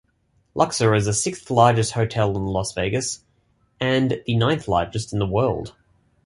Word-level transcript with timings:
Luxor 0.55 0.95
is 0.95 1.05
the 1.05 1.13
sixth-largest 1.13 1.91
hotel 1.91 2.35
in 2.35 2.43
Las 2.47 2.71
Vegas 2.73 3.23
and 3.79 4.19
the 4.25 4.35
ninth-largest 4.35 5.13
in 5.13 5.19
the 5.19 5.27
world. 5.27 5.75